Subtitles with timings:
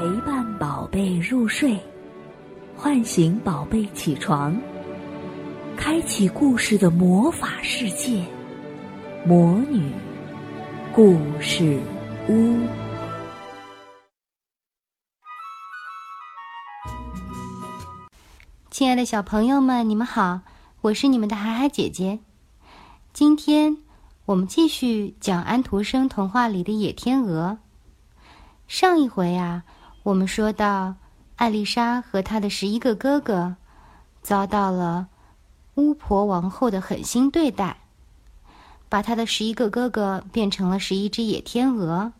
[0.00, 1.78] 陪伴宝贝入睡，
[2.74, 4.58] 唤醒宝贝起床，
[5.76, 8.24] 开启故事的魔法世界——
[9.28, 9.92] 魔女
[10.94, 11.78] 故事
[12.30, 12.56] 屋。
[18.70, 20.40] 亲爱的小朋友们，你们好，
[20.80, 22.20] 我是你们的海海姐姐。
[23.12, 23.76] 今天
[24.24, 27.58] 我们继续讲安徒生童话里的野天鹅。
[28.66, 29.64] 上一回啊，
[30.02, 30.94] 我们说到
[31.36, 33.56] 艾丽莎和她的十一个哥哥
[34.22, 35.08] 遭到了
[35.74, 37.76] 巫婆王后的狠心对待，
[38.88, 42.12] 把她的十一个哥哥变成了十一只野天鹅。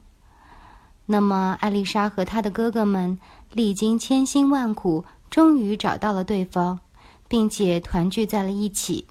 [1.06, 3.18] 那么，艾丽莎和她的哥哥们
[3.52, 6.80] 历经千辛万苦，终于找到了对方，
[7.28, 9.06] 并且团聚在了一起。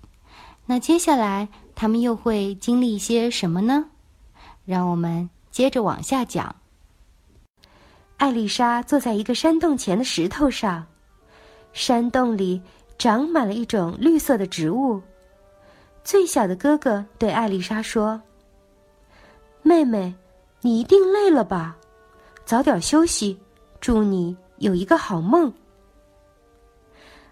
[0.67, 3.85] 那接下来他们又会经历一些什么呢？
[4.63, 6.55] 让我们接着往下讲。
[8.19, 10.85] 艾丽莎坐在一个山洞前的石头上，
[11.71, 12.61] 山洞里
[12.97, 15.01] 长满了一种绿色的植物。
[16.03, 18.21] 最小的哥哥对艾丽莎说
[19.63, 20.13] ：“妹妹，
[20.59, 21.77] 你一定累了吧？
[22.43, 23.39] 早点休息，
[23.79, 25.51] 祝你有一个好梦。”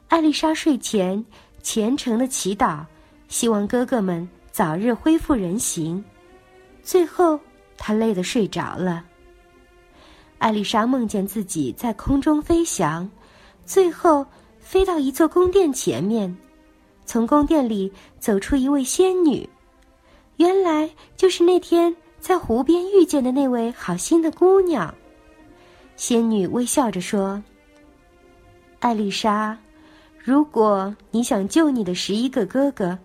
[0.07, 1.23] 艾丽莎睡前
[1.61, 2.85] 虔诚的祈祷，
[3.27, 6.01] 希望哥哥们早日恢复人形。
[6.81, 7.37] 最后，
[7.77, 9.03] 她累得睡着了。
[10.39, 13.09] 艾丽莎梦见自己在空中飞翔，
[13.65, 14.25] 最后
[14.59, 16.35] 飞到一座宫殿前面，
[17.05, 19.49] 从宫殿里走出一位仙女，
[20.37, 24.93] 原来就是那天在湖边遇见的那位好心的姑娘。
[25.95, 27.41] 仙女微笑着说
[28.79, 29.57] ：“艾丽莎，
[30.19, 32.97] 如果你想救你的十一个哥哥，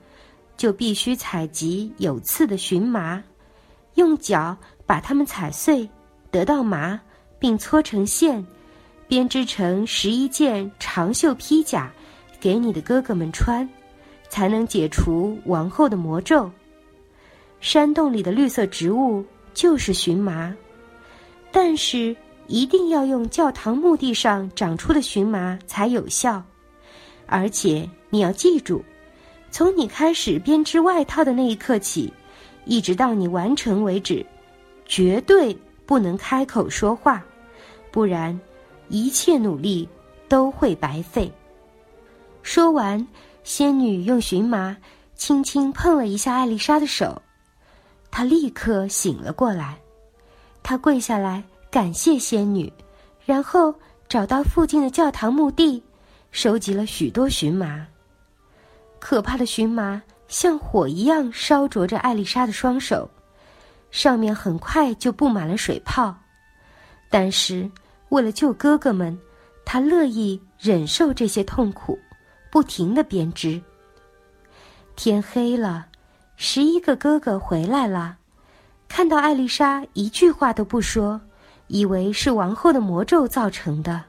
[0.58, 3.24] 就必须采集有刺的荨麻，
[3.94, 5.88] 用脚把它们踩碎，
[6.30, 7.00] 得到麻。”
[7.42, 8.46] 并搓成线，
[9.08, 11.92] 编织成十一件长袖披甲，
[12.40, 13.68] 给你的哥哥们穿，
[14.28, 16.48] 才能解除王后的魔咒。
[17.60, 20.54] 山洞里的绿色植物就是荨麻，
[21.50, 22.14] 但是
[22.46, 26.40] 一定要用教堂墓地上长出的荨麻才有效。
[27.26, 28.84] 而且你要记住，
[29.50, 32.12] 从你开始编织外套的那一刻起，
[32.66, 34.24] 一直到你完成为止，
[34.86, 35.52] 绝对
[35.84, 37.20] 不能开口说话。
[37.92, 38.40] 不然，
[38.88, 39.86] 一切努力
[40.28, 41.30] 都会白费。
[42.42, 43.06] 说完，
[43.44, 44.74] 仙女用荨麻
[45.14, 47.20] 轻轻碰了一下艾丽莎的手，
[48.10, 49.78] 她立刻醒了过来。
[50.62, 52.72] 她跪下来感谢仙女，
[53.26, 53.74] 然后
[54.08, 55.82] 找到附近的教堂墓地，
[56.30, 57.86] 收集了许多荨麻。
[58.98, 63.08] 可怕的荨麻像火一样烧灼着艾丽莎的双手，
[63.90, 66.16] 上面很快就布满了水泡，
[67.10, 67.70] 但是。
[68.12, 69.18] 为了救哥哥们，
[69.64, 71.98] 他乐意忍受这些痛苦，
[72.50, 73.58] 不停的编织。
[74.94, 75.86] 天黑了，
[76.36, 78.18] 十一个哥哥回来了，
[78.86, 81.18] 看到艾丽莎一句话都不说，
[81.68, 84.04] 以为是王后的魔咒造成的。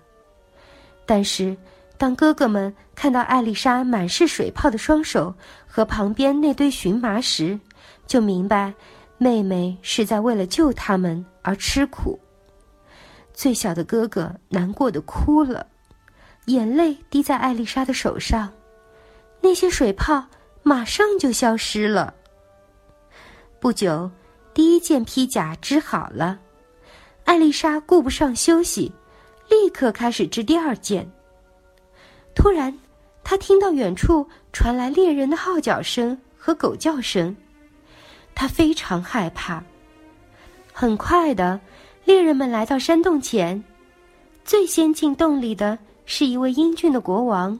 [1.06, 1.56] 但是，
[1.98, 5.34] 当哥哥们看到艾丽莎满是水泡的双手
[5.66, 7.58] 和旁边那堆荨麻时，
[8.06, 8.74] 就明白
[9.18, 12.20] 妹妹是在为了救他们而吃苦。
[13.34, 15.68] 最小的哥哥难过的哭了，
[16.46, 18.52] 眼泪滴在艾丽莎的手上，
[19.42, 20.26] 那些水泡
[20.62, 22.14] 马上就消失了。
[23.60, 24.12] 不久，
[24.54, 26.40] 第一件披甲织好了，
[27.26, 28.92] 艾丽莎顾不上休息，
[29.50, 31.10] 立刻开始织第二件。
[32.36, 32.78] 突然，
[33.24, 37.36] 她听到远处传来猎人的号角声和狗叫声，
[38.36, 39.64] 她非常害怕。
[40.72, 41.60] 很快的。
[42.06, 43.64] 猎人们来到山洞前，
[44.44, 47.58] 最先进洞里的是一位英俊的国王。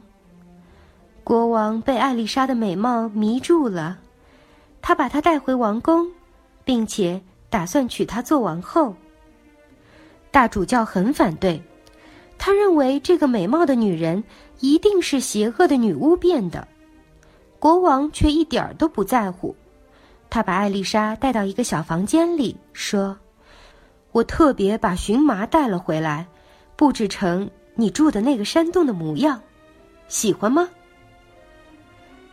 [1.22, 3.98] 国王被艾丽莎的美貌迷住了，
[4.82, 6.06] 他把她带回王宫，
[6.62, 7.18] 并且
[7.48, 8.94] 打算娶她做王后。
[10.30, 11.62] 大主教很反对，
[12.36, 14.22] 他认为这个美貌的女人
[14.60, 16.68] 一定是邪恶的女巫变的。
[17.58, 19.56] 国王却一点儿都不在乎，
[20.28, 23.16] 他把艾丽莎带到一个小房间里，说。
[24.14, 26.24] 我特别把荨麻带了回来，
[26.76, 29.42] 布置成你住的那个山洞的模样，
[30.06, 30.68] 喜欢吗？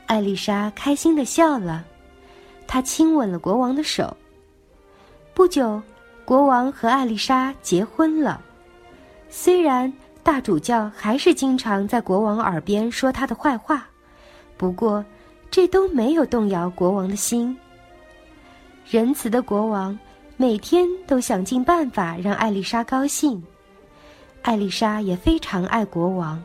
[0.05, 1.83] 艾丽莎开心的笑了，
[2.67, 4.15] 她亲吻了国王的手。
[5.33, 5.81] 不久，
[6.23, 8.39] 国王和艾丽莎结婚了。
[9.27, 9.91] 虽然
[10.21, 13.87] 大主教还是经常在国王耳边说他的坏话，
[14.55, 15.03] 不过
[15.49, 17.57] 这都没有动摇国王的心。
[18.87, 19.97] 仁慈的国王。
[20.41, 23.43] 每天都想尽办法让艾丽莎高兴。
[24.41, 26.41] 艾丽莎也非常爱国王，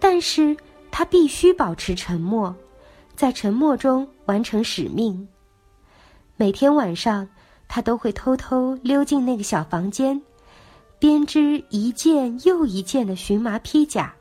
[0.00, 0.56] 但是
[0.90, 2.52] 她必须保持沉默，
[3.14, 5.28] 在沉默中完成使命。
[6.34, 7.28] 每天晚上，
[7.68, 10.20] 她都会偷偷溜进那个小房间，
[10.98, 14.12] 编织一件又一件的荨麻披甲。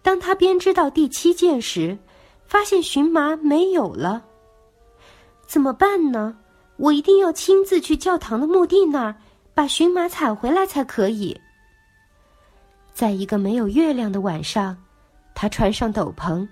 [0.00, 1.98] 当她编织到第七件时，
[2.46, 4.24] 发现荨麻没有了。
[5.46, 6.34] 怎么办呢？
[6.78, 9.16] 我一定要亲自去教堂的墓地那儿，
[9.52, 11.38] 把荨麻采回来才可以。
[12.94, 14.76] 在一个没有月亮的晚上，
[15.34, 16.48] 他穿上斗篷，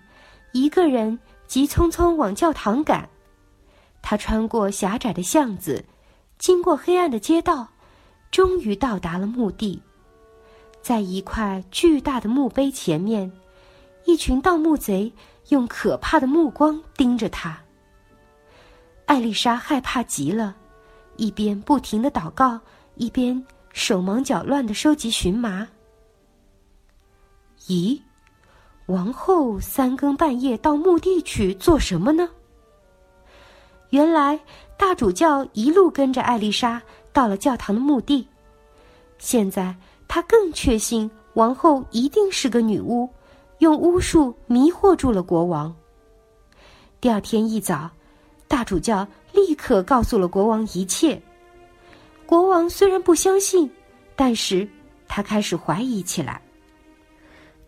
[0.52, 3.08] 一个人急匆匆往教堂赶。
[4.02, 5.84] 他穿过狭窄的巷子，
[6.38, 7.68] 经过黑暗的街道，
[8.30, 9.80] 终于到达了墓地。
[10.82, 13.30] 在一块巨大的墓碑前面，
[14.04, 15.12] 一群盗墓贼
[15.48, 17.60] 用可怕的目光盯着他。
[19.06, 20.54] 艾丽莎害怕极了，
[21.16, 22.60] 一边不停的祷告，
[22.96, 23.42] 一边
[23.72, 25.66] 手忙脚乱的收集荨麻。
[27.68, 28.00] 咦，
[28.86, 32.28] 王后三更半夜到墓地去做什么呢？
[33.90, 34.38] 原来
[34.76, 36.82] 大主教一路跟着艾丽莎
[37.12, 38.26] 到了教堂的墓地，
[39.18, 39.74] 现在
[40.08, 43.08] 他更确信王后一定是个女巫，
[43.58, 45.74] 用巫术迷惑住了国王。
[47.00, 47.88] 第二天一早，
[48.48, 51.20] 大主教立刻告诉了国王一切。
[52.24, 53.70] 国王虽然不相信，
[54.14, 54.68] 但是
[55.06, 56.40] 他开始怀疑起来。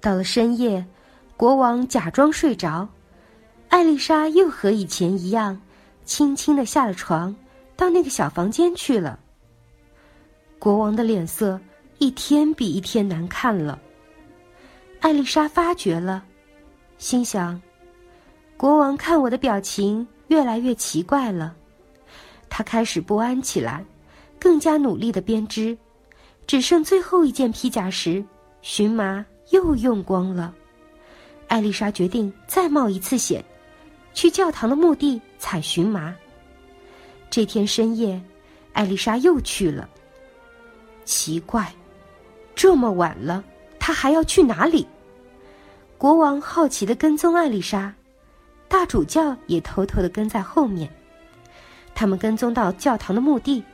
[0.00, 0.84] 到了深夜，
[1.36, 2.88] 国王假装睡着，
[3.68, 5.60] 艾丽莎又和以前一样，
[6.04, 7.34] 轻轻的下了床，
[7.76, 9.18] 到那个小房间去了。
[10.58, 11.60] 国王的脸色
[11.98, 13.78] 一天比一天难看了。
[15.00, 16.24] 艾丽莎发觉了，
[16.98, 17.60] 心想：
[18.56, 21.54] 国王看我的表情越来越奇怪了，
[22.48, 23.84] 他开始不安起来，
[24.38, 25.76] 更加努力的编织，
[26.46, 28.24] 只剩最后一件披甲时，
[28.62, 29.24] 荨麻。
[29.50, 30.54] 又用光了，
[31.46, 33.42] 艾丽莎决定再冒一次险，
[34.12, 36.14] 去教堂的墓地采荨麻。
[37.30, 38.20] 这天深夜，
[38.74, 39.88] 艾丽莎又去了。
[41.06, 41.72] 奇怪，
[42.54, 43.42] 这么晚了，
[43.78, 44.86] 她还要去哪里？
[45.96, 47.90] 国王好奇的跟踪艾丽莎，
[48.68, 50.88] 大主教也偷偷的跟在后面。
[51.94, 53.64] 他们跟踪到教堂的墓地，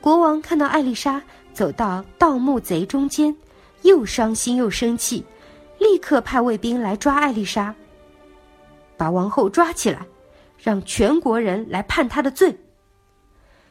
[0.00, 3.34] 国王看到艾丽莎走到盗墓贼中间。
[3.82, 5.26] 又伤心又生气，
[5.80, 7.74] 立刻派卫兵来抓艾丽莎，
[8.96, 10.06] 把王后抓起来，
[10.56, 12.56] 让全国人来判她的罪。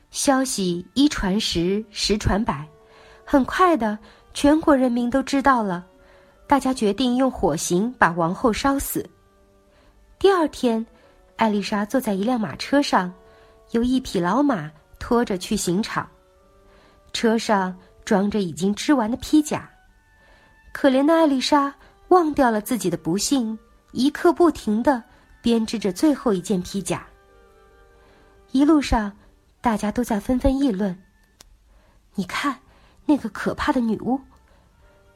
[0.10, 2.68] 消息一传十，十传百，
[3.24, 3.98] 很快的，
[4.34, 5.86] 全国人民都知道了。
[6.46, 9.10] 大家决定用火刑把王后烧死。
[10.22, 10.86] 第二天，
[11.36, 13.12] 艾丽莎坐在一辆马车上，
[13.72, 16.08] 由一匹老马拖着去刑场，
[17.12, 17.76] 车上
[18.06, 19.68] 装着已经织完的披甲。
[20.72, 21.74] 可怜的艾丽莎
[22.10, 23.58] 忘掉了自己的不幸，
[23.94, 25.04] 一刻不停的
[25.42, 27.04] 编织着最后一件披甲。
[28.52, 29.12] 一路上，
[29.60, 30.96] 大家都在纷纷议论
[32.14, 32.56] ：“你看，
[33.08, 34.22] 那个可怕的女巫，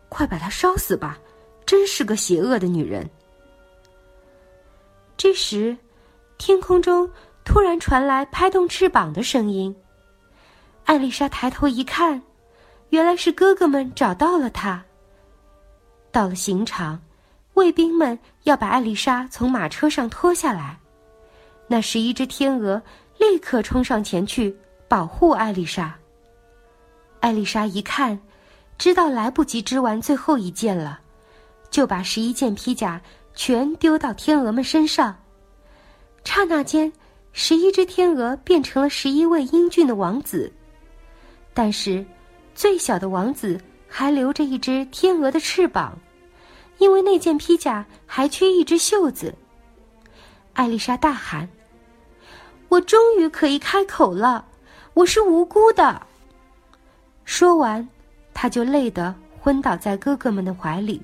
[0.10, 1.20] 快把她烧死吧！
[1.64, 3.08] 真是个邪恶的女人。”
[5.18, 5.76] 这时，
[6.38, 7.10] 天空中
[7.44, 9.76] 突然传来拍动翅膀的声音。
[10.84, 12.22] 艾丽莎抬头一看，
[12.90, 14.84] 原来是哥哥们找到了她。
[16.12, 17.02] 到了刑场，
[17.54, 20.78] 卫兵们要把艾丽莎从马车上拖下来。
[21.68, 22.82] 那十一只天鹅
[23.18, 24.56] 立刻冲上前去
[24.88, 25.96] 保护艾丽莎。
[27.22, 28.20] 艾丽莎一看，
[28.78, 31.00] 知道来不及织完最后一件了，
[31.72, 33.02] 就把十一件披甲
[33.36, 35.16] 全丢到天鹅们身上。
[36.24, 36.92] 刹那间，
[37.34, 40.52] 十一只天鹅变成了十一位英俊的王子。
[41.54, 42.04] 但是，
[42.54, 45.98] 最小的王子还留着一只天鹅的翅膀。
[46.78, 49.34] 因为那件披甲还缺一只袖子，
[50.52, 51.48] 艾丽莎大喊
[52.68, 54.46] ：“我终于可以开口了，
[54.94, 56.06] 我是无辜的。”
[57.24, 57.88] 说完，
[58.34, 61.02] 她就累得昏倒在哥哥们的怀里。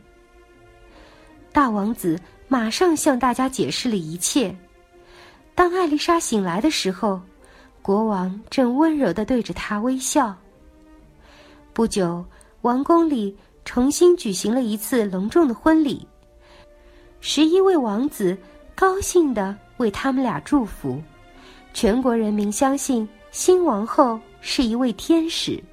[1.61, 4.55] 大王子马上向大家解释了一切。
[5.53, 7.21] 当艾丽莎醒来的时候，
[7.83, 10.35] 国王正温柔的对着她微笑。
[11.71, 12.25] 不久，
[12.61, 13.37] 王宫里。
[13.63, 16.07] 重新举行了一次隆重的婚礼，
[17.19, 18.35] 十一位王子
[18.73, 20.99] 高兴的为他们俩祝福，
[21.75, 25.63] 全国人民相信新王后是一位天使，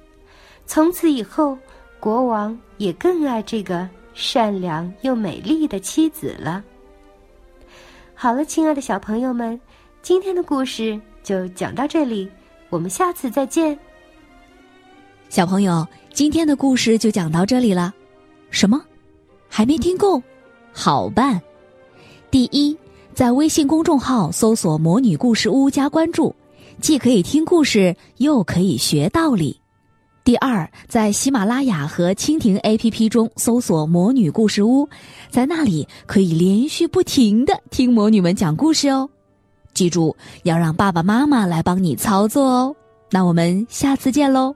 [0.67, 1.57] 从此以后，
[1.99, 6.61] 国王也更爱这个善良又美丽的妻子了。
[8.13, 9.59] 好了，亲爱的小朋友们，
[10.01, 12.29] 今天的故事就讲到这里，
[12.69, 13.79] 我们下次再见。
[15.29, 17.93] 小朋友，今天的故事就讲到这里了。
[18.51, 18.83] 什么？
[19.47, 20.21] 还没听够？
[20.73, 21.39] 好办！
[22.29, 22.77] 第一，
[23.13, 26.35] 在微信公众号搜索“魔女故事屋”加关注，
[26.81, 29.58] 既可以听故事，又可以学道理。
[30.29, 34.87] 第二，在喜马拉雅和蜻蜓 APP 中搜索“魔女故事屋”，
[35.31, 39.09] 在那里可以连续不停的听魔女们讲故事哦。
[39.73, 42.75] 记住，要让爸爸妈妈来帮你操作哦。
[43.09, 44.55] 那我们下次见喽！